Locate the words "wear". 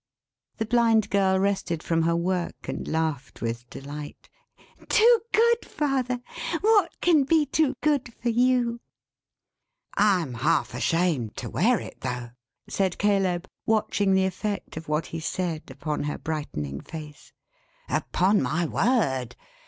11.51-11.79